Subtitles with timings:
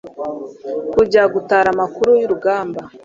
[0.93, 2.79] kujya gutara amakuru y'urugamba